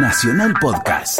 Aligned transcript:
Nacional 0.00 0.54
Podcast. 0.60 1.18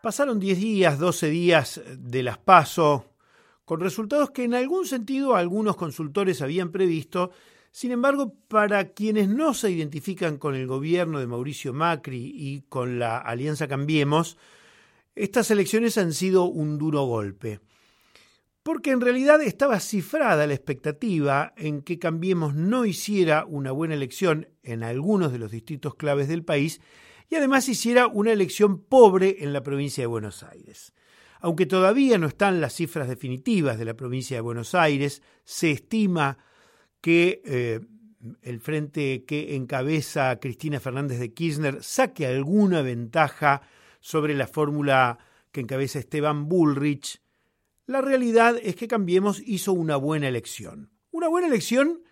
Pasaron 0.00 0.38
10 0.38 0.58
días, 0.58 0.98
12 1.00 1.28
días 1.28 1.80
de 1.96 2.22
las 2.22 2.38
PASO, 2.38 3.12
con 3.64 3.80
resultados 3.80 4.30
que 4.30 4.44
en 4.44 4.54
algún 4.54 4.86
sentido 4.86 5.34
algunos 5.34 5.76
consultores 5.76 6.42
habían 6.42 6.70
previsto. 6.70 7.32
Sin 7.72 7.90
embargo, 7.90 8.34
para 8.46 8.92
quienes 8.92 9.28
no 9.28 9.52
se 9.52 9.70
identifican 9.70 10.36
con 10.36 10.54
el 10.54 10.68
gobierno 10.68 11.18
de 11.18 11.26
Mauricio 11.26 11.72
Macri 11.72 12.32
y 12.34 12.62
con 12.68 13.00
la 13.00 13.18
Alianza 13.18 13.66
Cambiemos, 13.66 14.38
estas 15.16 15.50
elecciones 15.50 15.98
han 15.98 16.12
sido 16.12 16.44
un 16.44 16.78
duro 16.78 17.02
golpe. 17.02 17.58
Porque 18.68 18.90
en 18.90 19.00
realidad 19.00 19.40
estaba 19.40 19.80
cifrada 19.80 20.46
la 20.46 20.52
expectativa 20.52 21.54
en 21.56 21.80
que 21.80 21.98
Cambiemos 21.98 22.54
no 22.54 22.84
hiciera 22.84 23.46
una 23.46 23.72
buena 23.72 23.94
elección 23.94 24.46
en 24.62 24.82
algunos 24.82 25.32
de 25.32 25.38
los 25.38 25.50
distritos 25.50 25.94
claves 25.94 26.28
del 26.28 26.44
país 26.44 26.82
y 27.30 27.36
además 27.36 27.66
hiciera 27.70 28.08
una 28.08 28.30
elección 28.30 28.84
pobre 28.84 29.36
en 29.40 29.54
la 29.54 29.62
provincia 29.62 30.02
de 30.02 30.08
Buenos 30.08 30.42
Aires. 30.42 30.92
Aunque 31.40 31.64
todavía 31.64 32.18
no 32.18 32.26
están 32.26 32.60
las 32.60 32.74
cifras 32.74 33.08
definitivas 33.08 33.78
de 33.78 33.86
la 33.86 33.94
provincia 33.94 34.36
de 34.36 34.42
Buenos 34.42 34.74
Aires, 34.74 35.22
se 35.44 35.70
estima 35.70 36.36
que 37.00 37.40
eh, 37.46 37.80
el 38.42 38.60
frente 38.60 39.24
que 39.24 39.56
encabeza 39.56 40.38
Cristina 40.40 40.78
Fernández 40.78 41.20
de 41.20 41.32
Kirchner 41.32 41.82
saque 41.82 42.26
alguna 42.26 42.82
ventaja 42.82 43.62
sobre 44.00 44.34
la 44.34 44.46
fórmula 44.46 45.18
que 45.52 45.62
encabeza 45.62 46.00
Esteban 46.00 46.50
Bullrich. 46.50 47.22
La 47.88 48.02
realidad 48.02 48.58
es 48.62 48.76
que 48.76 48.86
Cambiemos 48.86 49.40
hizo 49.46 49.72
una 49.72 49.96
buena 49.96 50.28
elección. 50.28 50.90
Una 51.10 51.26
buena 51.26 51.46
elección 51.46 52.02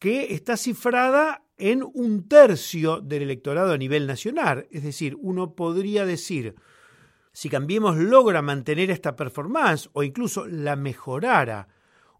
que 0.00 0.34
está 0.34 0.56
cifrada 0.56 1.44
en 1.58 1.84
un 1.94 2.26
tercio 2.26 3.00
del 3.00 3.22
electorado 3.22 3.72
a 3.72 3.78
nivel 3.78 4.08
nacional. 4.08 4.66
Es 4.72 4.82
decir, 4.82 5.16
uno 5.20 5.54
podría 5.54 6.04
decir, 6.04 6.56
si 7.32 7.48
Cambiemos 7.48 7.98
logra 7.98 8.42
mantener 8.42 8.90
esta 8.90 9.14
performance 9.14 9.90
o 9.92 10.02
incluso 10.02 10.48
la 10.48 10.74
mejorara 10.74 11.68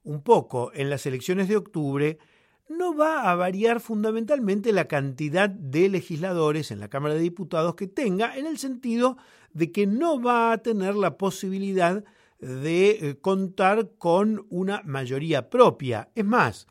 un 0.05 0.23
poco 0.23 0.71
en 0.73 0.89
las 0.89 1.05
elecciones 1.05 1.49
de 1.49 1.57
octubre, 1.57 2.19
no 2.69 2.95
va 2.95 3.33
a 3.33 3.35
variar 3.35 3.81
fundamentalmente 3.81 4.73
la 4.73 4.87
cantidad 4.87 5.51
de 5.51 5.89
legisladores 5.89 6.71
en 6.71 6.79
la 6.79 6.87
Cámara 6.87 7.15
de 7.15 7.21
Diputados 7.21 7.75
que 7.75 7.89
tenga, 7.89 8.37
en 8.37 8.47
el 8.47 8.59
sentido 8.59 9.17
de 9.53 9.73
que 9.73 9.89
no 9.89 10.23
va 10.23 10.53
a 10.53 10.59
tener 10.59 10.95
la 10.95 11.19
posibilidad 11.19 12.05
de 12.43 12.91
eh, 12.91 13.21
contar 13.21 13.93
con 13.99 14.47
una 14.51 14.83
mayoría 14.85 15.49
propia. 15.49 16.11
Es 16.15 16.25
más, 16.25 16.67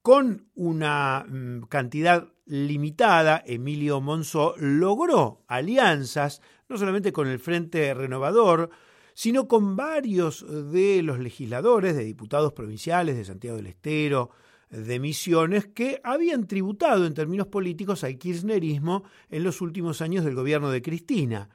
con 0.00 0.48
una 0.54 1.26
mm, 1.28 1.64
cantidad 1.68 2.32
limitada, 2.46 3.42
Emilio 3.46 4.00
Monzó 4.00 4.54
logró 4.56 5.44
alianzas, 5.46 6.40
no 6.70 6.78
solamente 6.78 7.12
con 7.12 7.28
el 7.28 7.38
Frente 7.38 7.92
Renovador, 7.92 8.70
sino 9.12 9.46
con 9.46 9.76
varios 9.76 10.46
de 10.72 11.02
los 11.02 11.18
legisladores, 11.18 11.94
de 11.94 12.04
diputados 12.04 12.54
provinciales 12.54 13.16
de 13.16 13.26
Santiago 13.26 13.58
del 13.58 13.66
Estero, 13.66 14.30
de 14.70 14.98
Misiones, 15.00 15.66
que 15.66 16.00
habían 16.02 16.46
tributado 16.46 17.04
en 17.04 17.12
términos 17.12 17.48
políticos 17.48 18.04
al 18.04 18.16
kirchnerismo 18.16 19.04
en 19.28 19.44
los 19.44 19.60
últimos 19.60 20.00
años 20.00 20.24
del 20.24 20.34
gobierno 20.34 20.70
de 20.70 20.80
Cristina. 20.80 21.50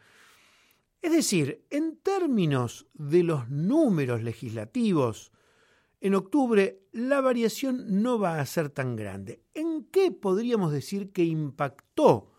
Es 1.03 1.11
decir, 1.11 1.65
en 1.69 1.97
términos 1.97 2.87
de 2.93 3.23
los 3.23 3.49
números 3.49 4.23
legislativos, 4.23 5.33
en 5.99 6.15
octubre 6.15 6.81
la 6.93 7.19
variación 7.19 8.01
no 8.01 8.19
va 8.19 8.39
a 8.39 8.45
ser 8.45 8.69
tan 8.69 8.95
grande. 8.95 9.43
¿En 9.53 9.83
qué 9.91 10.11
podríamos 10.11 10.71
decir 10.71 11.11
que 11.11 11.25
impactó 11.25 12.31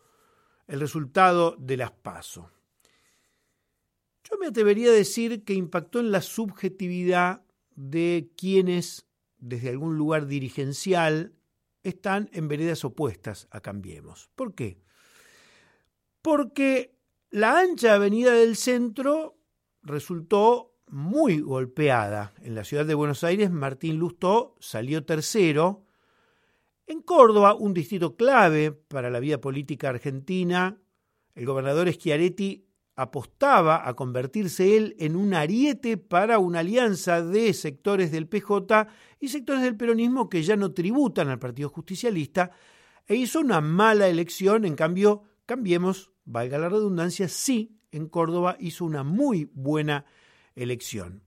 el 0.66 0.80
resultado 0.80 1.56
de 1.58 1.76
las 1.76 1.90
PASO? 1.90 2.50
Yo 4.24 4.38
me 4.38 4.46
atrevería 4.46 4.88
a 4.88 4.94
decir 4.94 5.44
que 5.44 5.52
impactó 5.52 6.00
en 6.00 6.10
la 6.10 6.22
subjetividad 6.22 7.44
de 7.76 8.32
quienes, 8.34 9.06
desde 9.36 9.68
algún 9.68 9.98
lugar 9.98 10.26
dirigencial, 10.26 11.34
están 11.82 12.30
en 12.32 12.48
veredas 12.48 12.82
opuestas 12.82 13.46
a 13.50 13.60
Cambiemos. 13.60 14.30
¿Por 14.34 14.54
qué? 14.54 14.80
Porque 16.22 16.93
la 17.34 17.58
ancha 17.58 17.94
avenida 17.94 18.32
del 18.32 18.54
centro 18.54 19.40
resultó 19.82 20.76
muy 20.86 21.40
golpeada. 21.40 22.32
En 22.40 22.54
la 22.54 22.62
ciudad 22.62 22.86
de 22.86 22.94
Buenos 22.94 23.24
Aires, 23.24 23.50
Martín 23.50 23.96
Lustó 23.96 24.54
salió 24.60 25.04
tercero. 25.04 25.84
En 26.86 27.02
Córdoba, 27.02 27.56
un 27.56 27.74
distrito 27.74 28.14
clave 28.14 28.70
para 28.70 29.10
la 29.10 29.18
vida 29.18 29.40
política 29.40 29.88
argentina, 29.88 30.80
el 31.34 31.44
gobernador 31.44 31.92
Schiaretti 31.92 32.68
apostaba 32.94 33.88
a 33.88 33.94
convertirse 33.94 34.76
él 34.76 34.94
en 35.00 35.16
un 35.16 35.34
ariete 35.34 35.96
para 35.96 36.38
una 36.38 36.60
alianza 36.60 37.20
de 37.20 37.52
sectores 37.52 38.12
del 38.12 38.28
PJ 38.28 38.86
y 39.18 39.26
sectores 39.26 39.62
del 39.64 39.76
peronismo 39.76 40.28
que 40.28 40.44
ya 40.44 40.54
no 40.54 40.72
tributan 40.72 41.30
al 41.30 41.40
Partido 41.40 41.68
Justicialista 41.68 42.52
e 43.08 43.16
hizo 43.16 43.40
una 43.40 43.60
mala 43.60 44.06
elección, 44.06 44.64
en 44.64 44.76
cambio, 44.76 45.24
cambiemos, 45.46 46.13
valga 46.24 46.58
la 46.58 46.68
redundancia, 46.68 47.28
sí, 47.28 47.78
en 47.90 48.08
Córdoba 48.08 48.56
hizo 48.58 48.84
una 48.84 49.04
muy 49.04 49.50
buena 49.52 50.04
elección. 50.54 51.22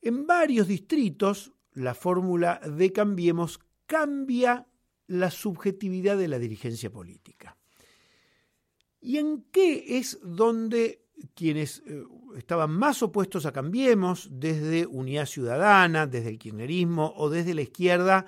En 0.00 0.26
varios 0.26 0.68
distritos, 0.68 1.52
la 1.74 1.94
fórmula 1.94 2.60
de 2.60 2.92
Cambiemos 2.92 3.60
cambia 3.86 4.66
la 5.06 5.30
subjetividad 5.30 6.16
de 6.16 6.28
la 6.28 6.38
dirigencia 6.38 6.90
política. 6.90 7.56
¿Y 9.00 9.18
en 9.18 9.46
qué 9.50 9.98
es 9.98 10.18
donde 10.22 11.04
quienes 11.34 11.82
eh, 11.86 12.04
estaban 12.36 12.70
más 12.70 13.02
opuestos 13.02 13.46
a 13.46 13.52
Cambiemos, 13.52 14.28
desde 14.30 14.86
Unidad 14.86 15.26
Ciudadana, 15.26 16.06
desde 16.06 16.30
el 16.30 16.38
kirchnerismo 16.38 17.12
o 17.16 17.30
desde 17.30 17.54
la 17.54 17.62
izquierda, 17.62 18.26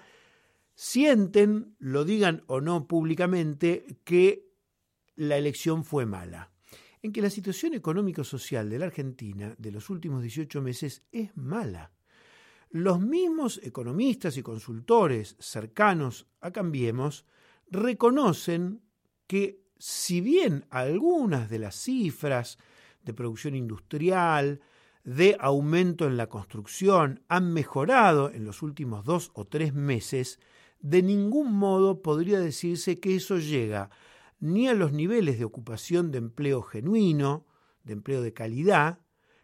sienten, 0.75 1.77
lo 1.79 2.05
digan 2.05 2.43
o 2.47 2.61
no 2.61 2.87
públicamente, 2.87 3.99
que 4.05 4.50
la 5.17 5.37
elección 5.37 5.85
fue 5.85 6.07
mala? 6.07 6.51
en 7.03 7.13
que 7.13 7.23
la 7.23 7.31
situación 7.31 7.75
económico-social 7.75 8.69
de 8.69 8.79
la 8.79 8.87
Argentina 8.87 9.55
de 9.59 9.73
los 9.73 9.89
últimos 9.91 10.23
18 10.23 10.61
meses 10.61 11.03
es 11.13 11.35
mala. 11.37 11.93
Los 12.71 13.01
mismos 13.01 13.61
economistas 13.63 14.37
y 14.37 14.43
consultores 14.43 15.37
cercanos 15.41 16.27
a 16.41 16.53
Cambiemos 16.53 17.25
reconocen 17.71 18.83
que 19.27 19.65
si 19.79 20.21
bien 20.21 20.67
algunas 20.71 21.49
de 21.49 21.59
las 21.59 21.75
cifras 21.75 22.59
de 23.03 23.15
producción 23.15 23.55
industrial, 23.55 24.61
de 25.03 25.37
aumento 25.41 26.07
en 26.07 26.19
la 26.19 26.29
construcción 26.29 27.25
han 27.29 27.53
mejorado 27.53 28.31
en 28.31 28.45
los 28.45 28.63
últimos 28.63 29.05
dos 29.07 29.31
o 29.33 29.47
tres 29.47 29.73
meses, 29.73 30.39
de 30.81 31.03
ningún 31.03 31.55
modo 31.55 32.03
podría 32.03 32.39
decirse 32.39 33.01
que 33.01 33.17
eso 33.17 33.39
llega 33.39 33.91
ni 34.41 34.69
a 34.69 34.75
los 34.75 34.93
niveles 34.93 35.39
de 35.39 35.45
ocupación 35.45 36.11
de 36.11 36.19
empleo 36.19 36.63
genuino, 36.63 37.47
de 37.85 37.93
empleo 37.93 38.23
de 38.23 38.33
calidad, 38.33 38.99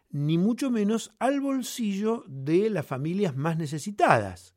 ni 0.09 0.37
mucho 0.37 0.71
menos 0.71 1.13
al 1.19 1.39
bolsillo 1.39 2.23
de 2.27 2.69
las 2.69 2.85
familias 2.85 3.35
más 3.35 3.57
necesitadas. 3.57 4.55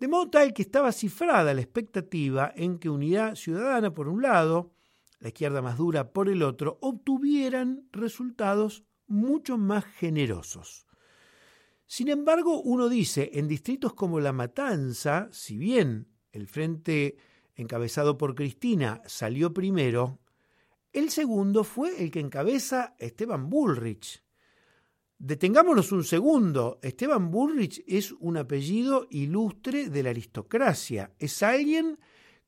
De 0.00 0.08
modo 0.08 0.30
tal 0.30 0.52
que 0.52 0.62
estaba 0.62 0.90
cifrada 0.90 1.54
la 1.54 1.60
expectativa 1.60 2.52
en 2.56 2.78
que 2.78 2.90
Unidad 2.90 3.36
Ciudadana 3.36 3.94
por 3.94 4.08
un 4.08 4.20
lado, 4.20 4.74
la 5.20 5.28
izquierda 5.28 5.62
más 5.62 5.78
dura 5.78 6.12
por 6.12 6.28
el 6.28 6.42
otro, 6.42 6.78
obtuvieran 6.80 7.86
resultados 7.92 8.84
mucho 9.06 9.58
más 9.58 9.84
generosos. 9.84 10.86
Sin 11.86 12.08
embargo, 12.08 12.60
uno 12.62 12.88
dice, 12.88 13.30
en 13.34 13.46
distritos 13.46 13.94
como 13.94 14.18
La 14.18 14.32
Matanza, 14.32 15.28
si 15.30 15.56
bien 15.56 16.08
el 16.32 16.48
Frente 16.48 17.16
encabezado 17.54 18.18
por 18.18 18.34
Cristina, 18.34 19.02
salió 19.06 19.52
primero, 19.52 20.18
el 20.92 21.10
segundo 21.10 21.64
fue 21.64 22.02
el 22.02 22.10
que 22.10 22.20
encabeza 22.20 22.94
Esteban 22.98 23.48
Bullrich. 23.48 24.22
Detengámonos 25.18 25.92
un 25.92 26.04
segundo. 26.04 26.80
Esteban 26.82 27.30
Bullrich 27.30 27.82
es 27.86 28.12
un 28.12 28.36
apellido 28.36 29.06
ilustre 29.08 29.88
de 29.88 30.02
la 30.02 30.10
aristocracia. 30.10 31.12
Es 31.18 31.42
alguien 31.42 31.98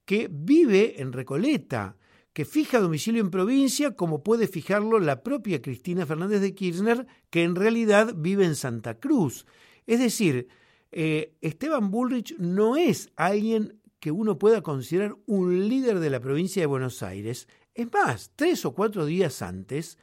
que 0.04 0.28
vive 0.30 1.00
en 1.00 1.12
Recoleta, 1.12 1.96
que 2.34 2.44
fija 2.44 2.80
domicilio 2.80 3.22
en 3.22 3.30
provincia 3.30 3.94
como 3.94 4.22
puede 4.22 4.48
fijarlo 4.48 4.98
la 4.98 5.22
propia 5.22 5.62
Cristina 5.62 6.04
Fernández 6.04 6.40
de 6.40 6.54
Kirchner, 6.54 7.06
que 7.30 7.44
en 7.44 7.54
realidad 7.54 8.12
vive 8.16 8.44
en 8.44 8.56
Santa 8.56 8.98
Cruz. 8.98 9.46
Es 9.86 10.00
decir, 10.00 10.48
eh, 10.90 11.36
Esteban 11.40 11.90
Bullrich 11.90 12.36
no 12.38 12.76
es 12.76 13.10
alguien 13.16 13.80
que 14.04 14.10
uno 14.10 14.38
pueda 14.38 14.60
considerar 14.60 15.16
un 15.24 15.66
líder 15.66 15.98
de 15.98 16.10
la 16.10 16.20
provincia 16.20 16.60
de 16.60 16.66
Buenos 16.66 17.02
Aires. 17.02 17.48
Es 17.72 17.90
más, 17.90 18.32
tres 18.36 18.66
o 18.66 18.74
cuatro 18.74 19.06
días 19.06 19.40
antes, 19.40 19.96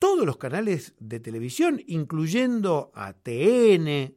todos 0.00 0.26
los 0.26 0.36
canales 0.36 0.96
de 0.98 1.20
televisión, 1.20 1.80
incluyendo 1.86 2.90
a 2.92 3.12
TN, 3.12 4.16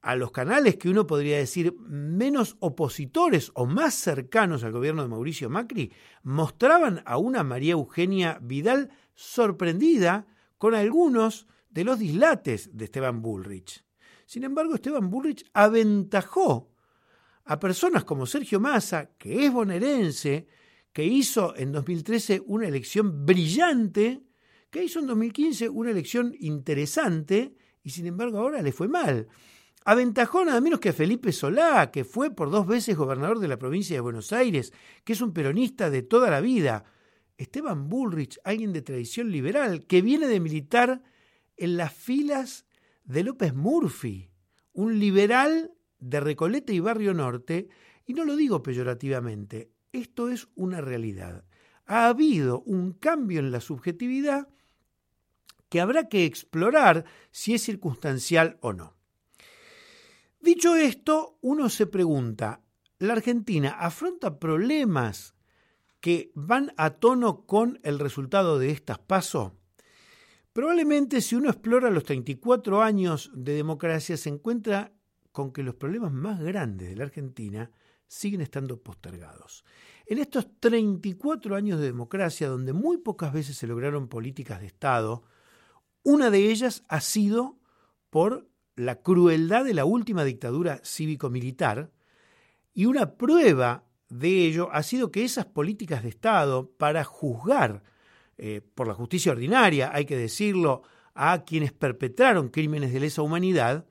a 0.00 0.14
los 0.14 0.30
canales 0.30 0.76
que 0.76 0.88
uno 0.88 1.08
podría 1.08 1.38
decir 1.38 1.74
menos 1.80 2.56
opositores 2.60 3.50
o 3.54 3.66
más 3.66 3.94
cercanos 3.94 4.62
al 4.62 4.70
gobierno 4.70 5.02
de 5.02 5.08
Mauricio 5.08 5.50
Macri, 5.50 5.92
mostraban 6.22 7.02
a 7.06 7.18
una 7.18 7.42
María 7.42 7.72
Eugenia 7.72 8.38
Vidal 8.40 8.90
sorprendida 9.16 10.28
con 10.56 10.76
algunos 10.76 11.48
de 11.68 11.82
los 11.82 11.98
dislates 11.98 12.70
de 12.76 12.84
Esteban 12.84 13.22
Bullrich. 13.22 13.84
Sin 14.24 14.44
embargo, 14.44 14.76
Esteban 14.76 15.10
Bullrich 15.10 15.50
aventajó 15.52 16.73
a 17.44 17.60
personas 17.60 18.04
como 18.04 18.26
Sergio 18.26 18.60
Massa, 18.60 19.10
que 19.18 19.44
es 19.46 19.52
bonaerense, 19.52 20.46
que 20.92 21.04
hizo 21.04 21.54
en 21.56 21.72
2013 21.72 22.42
una 22.46 22.68
elección 22.68 23.26
brillante, 23.26 24.22
que 24.70 24.84
hizo 24.84 25.00
en 25.00 25.06
2015 25.06 25.68
una 25.68 25.90
elección 25.90 26.34
interesante, 26.38 27.54
y 27.82 27.90
sin 27.90 28.06
embargo 28.06 28.38
ahora 28.38 28.62
le 28.62 28.72
fue 28.72 28.88
mal. 28.88 29.28
Aventajó 29.84 30.44
nada 30.44 30.60
menos 30.62 30.80
que 30.80 30.88
a 30.88 30.94
Felipe 30.94 31.30
Solá, 31.32 31.90
que 31.90 32.04
fue 32.04 32.30
por 32.30 32.50
dos 32.50 32.66
veces 32.66 32.96
gobernador 32.96 33.38
de 33.38 33.48
la 33.48 33.58
provincia 33.58 33.94
de 33.94 34.00
Buenos 34.00 34.32
Aires, 34.32 34.72
que 35.04 35.12
es 35.12 35.20
un 35.20 35.34
peronista 35.34 35.90
de 35.90 36.02
toda 36.02 36.30
la 36.30 36.40
vida. 36.40 36.84
Esteban 37.36 37.88
Bullrich, 37.88 38.38
alguien 38.44 38.72
de 38.72 38.80
tradición 38.80 39.30
liberal, 39.30 39.84
que 39.86 40.00
viene 40.00 40.26
de 40.26 40.40
militar 40.40 41.02
en 41.56 41.76
las 41.76 41.92
filas 41.92 42.64
de 43.04 43.24
López 43.24 43.52
Murphy, 43.54 44.30
un 44.72 44.98
liberal 44.98 45.72
de 45.98 46.20
Recoleta 46.20 46.72
y 46.72 46.80
Barrio 46.80 47.14
Norte, 47.14 47.68
y 48.06 48.14
no 48.14 48.24
lo 48.24 48.36
digo 48.36 48.62
peyorativamente, 48.62 49.70
esto 49.92 50.28
es 50.28 50.48
una 50.54 50.80
realidad. 50.80 51.44
Ha 51.86 52.08
habido 52.08 52.62
un 52.62 52.92
cambio 52.92 53.40
en 53.40 53.50
la 53.50 53.60
subjetividad 53.60 54.48
que 55.68 55.80
habrá 55.80 56.08
que 56.08 56.24
explorar 56.24 57.04
si 57.30 57.54
es 57.54 57.62
circunstancial 57.62 58.58
o 58.60 58.72
no. 58.72 58.94
Dicho 60.40 60.76
esto, 60.76 61.38
uno 61.40 61.68
se 61.68 61.86
pregunta, 61.86 62.60
¿la 62.98 63.14
Argentina 63.14 63.70
afronta 63.70 64.38
problemas 64.38 65.34
que 66.00 66.30
van 66.34 66.72
a 66.76 66.90
tono 66.90 67.46
con 67.46 67.80
el 67.82 67.98
resultado 67.98 68.58
de 68.58 68.70
estas 68.70 68.98
pasos? 68.98 69.52
Probablemente 70.52 71.20
si 71.20 71.34
uno 71.34 71.50
explora 71.50 71.90
los 71.90 72.04
34 72.04 72.82
años 72.82 73.32
de 73.34 73.54
democracia 73.54 74.16
se 74.16 74.28
encuentra 74.28 74.92
con 75.34 75.50
que 75.50 75.64
los 75.64 75.74
problemas 75.74 76.12
más 76.12 76.40
grandes 76.40 76.88
de 76.88 76.94
la 76.94 77.02
Argentina 77.02 77.68
siguen 78.06 78.40
estando 78.40 78.80
postergados. 78.80 79.64
En 80.06 80.18
estos 80.18 80.60
34 80.60 81.56
años 81.56 81.80
de 81.80 81.86
democracia, 81.86 82.46
donde 82.46 82.72
muy 82.72 82.98
pocas 82.98 83.32
veces 83.32 83.56
se 83.56 83.66
lograron 83.66 84.06
políticas 84.06 84.60
de 84.60 84.68
Estado, 84.68 85.24
una 86.04 86.30
de 86.30 86.52
ellas 86.52 86.84
ha 86.88 87.00
sido 87.00 87.58
por 88.10 88.48
la 88.76 89.02
crueldad 89.02 89.64
de 89.64 89.74
la 89.74 89.84
última 89.84 90.22
dictadura 90.22 90.80
cívico-militar 90.84 91.90
y 92.72 92.86
una 92.86 93.16
prueba 93.16 93.88
de 94.08 94.46
ello 94.46 94.68
ha 94.70 94.84
sido 94.84 95.10
que 95.10 95.24
esas 95.24 95.46
políticas 95.46 96.04
de 96.04 96.10
Estado 96.10 96.70
para 96.78 97.02
juzgar 97.02 97.82
eh, 98.38 98.60
por 98.76 98.86
la 98.86 98.94
justicia 98.94 99.32
ordinaria, 99.32 99.90
hay 99.92 100.04
que 100.04 100.16
decirlo, 100.16 100.82
a 101.12 101.42
quienes 101.42 101.72
perpetraron 101.72 102.50
crímenes 102.50 102.92
de 102.92 103.00
lesa 103.00 103.22
humanidad, 103.22 103.84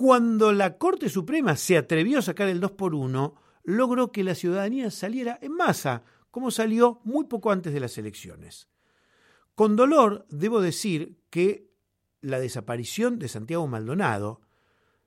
cuando 0.00 0.54
la 0.54 0.78
Corte 0.78 1.10
Suprema 1.10 1.56
se 1.56 1.76
atrevió 1.76 2.20
a 2.20 2.22
sacar 2.22 2.48
el 2.48 2.58
2 2.58 2.72
por 2.72 2.94
1, 2.94 3.34
logró 3.64 4.10
que 4.10 4.24
la 4.24 4.34
ciudadanía 4.34 4.90
saliera 4.90 5.38
en 5.42 5.52
masa, 5.52 6.04
como 6.30 6.50
salió 6.50 7.02
muy 7.04 7.26
poco 7.26 7.50
antes 7.50 7.74
de 7.74 7.80
las 7.80 7.98
elecciones. 7.98 8.70
Con 9.54 9.76
dolor 9.76 10.24
debo 10.30 10.62
decir 10.62 11.18
que 11.28 11.68
la 12.22 12.40
desaparición 12.40 13.18
de 13.18 13.28
Santiago 13.28 13.66
Maldonado 13.66 14.40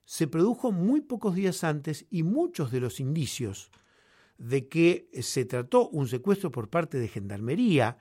se 0.06 0.28
produjo 0.28 0.72
muy 0.72 1.02
pocos 1.02 1.34
días 1.34 1.64
antes 1.64 2.06
y 2.12 2.22
muchos 2.22 2.70
de 2.70 2.80
los 2.80 3.00
indicios 3.00 3.72
de 4.38 4.70
que 4.70 5.10
se 5.24 5.46
trató 5.46 5.90
un 5.90 6.08
secuestro 6.08 6.52
por 6.52 6.70
parte 6.70 7.00
de 7.00 7.08
Gendarmería 7.08 7.98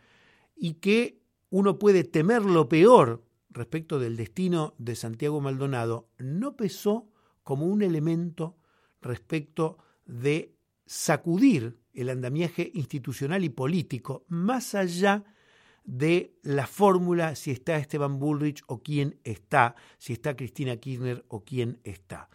y 0.54 0.74
que 0.74 1.22
uno 1.48 1.78
puede 1.78 2.04
temer 2.04 2.42
lo 2.42 2.68
peor 2.68 3.24
respecto 3.52 3.98
del 3.98 4.16
destino 4.16 4.74
de 4.78 4.94
Santiago 4.96 5.40
Maldonado 5.40 6.08
no 6.18 6.56
pesó 6.56 7.08
como 7.42 7.66
un 7.66 7.82
elemento 7.82 8.56
respecto 9.00 9.78
de 10.06 10.54
sacudir 10.86 11.78
el 11.92 12.08
andamiaje 12.08 12.70
institucional 12.74 13.44
y 13.44 13.50
político 13.50 14.24
más 14.28 14.74
allá 14.74 15.24
de 15.84 16.38
la 16.42 16.66
fórmula 16.66 17.34
si 17.34 17.50
está 17.50 17.76
Esteban 17.76 18.18
Bullrich 18.18 18.62
o 18.66 18.82
quién 18.82 19.18
está, 19.24 19.74
si 19.98 20.12
está 20.12 20.36
Cristina 20.36 20.76
Kirchner 20.76 21.24
o 21.28 21.44
quién 21.44 21.80
está. 21.84 22.28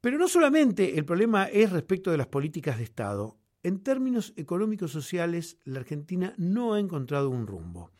Pero 0.00 0.18
no 0.18 0.28
solamente 0.28 0.98
el 0.98 1.04
problema 1.04 1.44
es 1.46 1.70
respecto 1.72 2.10
de 2.10 2.18
las 2.18 2.28
políticas 2.28 2.78
de 2.78 2.84
Estado. 2.84 3.38
En 3.62 3.80
términos 3.80 4.32
económicos 4.36 4.92
sociales, 4.92 5.58
la 5.64 5.80
Argentina 5.80 6.34
no 6.36 6.74
ha 6.74 6.78
encontrado 6.80 7.30
un 7.30 7.46
rumbo. 7.46 7.90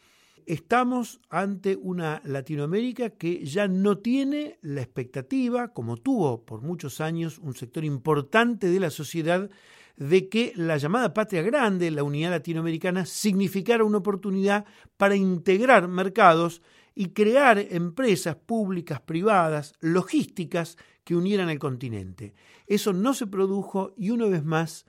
Estamos 0.47 1.21
ante 1.29 1.75
una 1.75 2.23
Latinoamérica 2.25 3.11
que 3.11 3.45
ya 3.45 3.67
no 3.67 3.99
tiene 3.99 4.61
la 4.63 4.81
expectativa, 4.81 5.73
como 5.73 5.97
tuvo 5.97 6.45
por 6.45 6.63
muchos 6.63 7.01
años 7.01 7.39
un 7.39 7.55
sector 7.55 7.85
importante 7.85 8.69
de 8.69 8.79
la 8.79 8.91
sociedad, 8.91 9.51
de 9.97 10.29
que 10.29 10.53
la 10.55 10.77
llamada 10.77 11.13
patria 11.13 11.43
grande, 11.43 11.91
la 11.91 12.05
unidad 12.05 12.31
latinoamericana, 12.31 13.07
significara 13.07 13.83
una 13.83 13.99
oportunidad 13.99 14.67
para 14.97 15.17
integrar 15.17 15.89
mercados 15.89 16.63
y 16.95 17.09
crear 17.09 17.59
empresas 17.59 18.37
públicas, 18.37 19.01
privadas, 19.01 19.75
logísticas 19.81 20.77
que 21.03 21.17
unieran 21.17 21.51
el 21.51 21.59
continente. 21.59 22.35
Eso 22.69 22.93
no 22.93 23.15
se 23.15 23.27
produjo 23.27 23.95
y 23.97 24.11
una 24.11 24.27
vez 24.27 24.45
más 24.45 24.87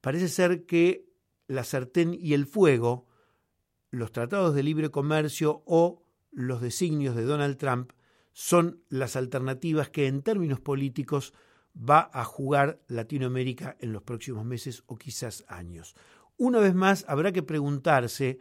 parece 0.00 0.28
ser 0.28 0.64
que 0.64 1.10
la 1.48 1.64
sartén 1.64 2.16
y 2.18 2.34
el 2.34 2.46
fuego, 2.46 3.06
los 3.92 4.10
tratados 4.10 4.54
de 4.54 4.62
libre 4.62 4.90
comercio 4.90 5.62
o 5.66 6.02
los 6.32 6.60
designios 6.60 7.14
de 7.14 7.24
Donald 7.24 7.58
Trump 7.58 7.92
son 8.32 8.82
las 8.88 9.16
alternativas 9.16 9.90
que 9.90 10.06
en 10.06 10.22
términos 10.22 10.60
políticos 10.60 11.34
va 11.76 12.10
a 12.12 12.24
jugar 12.24 12.80
Latinoamérica 12.88 13.76
en 13.80 13.92
los 13.92 14.02
próximos 14.02 14.44
meses 14.46 14.82
o 14.86 14.96
quizás 14.96 15.44
años. 15.46 15.94
Una 16.38 16.58
vez 16.58 16.74
más, 16.74 17.04
habrá 17.06 17.32
que 17.32 17.42
preguntarse 17.42 18.38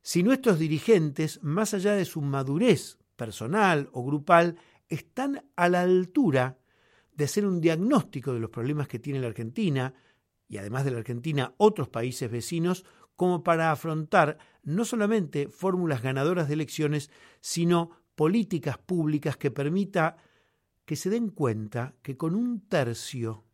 si 0.00 0.22
nuestros 0.22 0.58
dirigentes, 0.58 1.42
más 1.42 1.74
allá 1.74 1.92
de 1.92 2.06
su 2.06 2.22
madurez 2.22 2.98
personal 3.16 3.90
o 3.92 4.02
grupal, 4.02 4.56
están 4.88 5.44
a 5.56 5.68
la 5.68 5.82
altura 5.82 6.58
de 7.12 7.24
hacer 7.24 7.44
un 7.44 7.60
diagnóstico 7.60 8.32
de 8.32 8.40
los 8.40 8.50
problemas 8.50 8.88
que 8.88 8.98
tiene 8.98 9.20
la 9.20 9.26
Argentina 9.26 9.92
y 10.48 10.56
además 10.56 10.84
de 10.84 10.92
la 10.92 10.98
Argentina 10.98 11.54
otros 11.58 11.88
países 11.88 12.30
vecinos 12.30 12.84
como 13.16 13.42
para 13.42 13.72
afrontar 13.72 14.38
no 14.62 14.84
solamente 14.84 15.48
fórmulas 15.48 16.02
ganadoras 16.02 16.48
de 16.48 16.54
elecciones, 16.54 17.10
sino 17.40 17.90
políticas 18.14 18.78
públicas 18.78 19.36
que 19.36 19.50
permita 19.50 20.16
que 20.84 20.96
se 20.96 21.10
den 21.10 21.30
cuenta 21.30 21.94
que 22.02 22.16
con 22.16 22.34
un 22.34 22.60
tercio 22.68 23.44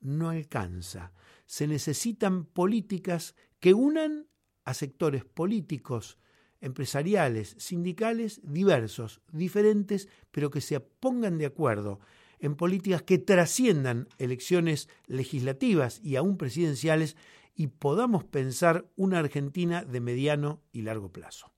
no 0.00 0.30
alcanza. 0.30 1.12
Se 1.46 1.66
necesitan 1.66 2.44
políticas 2.44 3.34
que 3.58 3.74
unan 3.74 4.26
a 4.64 4.74
sectores 4.74 5.24
políticos, 5.24 6.18
empresariales, 6.60 7.54
sindicales 7.58 8.40
diversos, 8.42 9.20
diferentes, 9.32 10.08
pero 10.30 10.50
que 10.50 10.60
se 10.60 10.78
pongan 10.80 11.38
de 11.38 11.46
acuerdo 11.46 12.00
en 12.38 12.56
políticas 12.56 13.02
que 13.02 13.18
trasciendan 13.18 14.08
elecciones 14.18 14.88
legislativas 15.06 16.00
y 16.02 16.16
aún 16.16 16.38
presidenciales 16.38 17.16
y 17.60 17.66
podamos 17.66 18.24
pensar 18.24 18.90
una 18.96 19.18
Argentina 19.18 19.84
de 19.84 20.00
mediano 20.00 20.62
y 20.72 20.80
largo 20.80 21.12
plazo. 21.12 21.52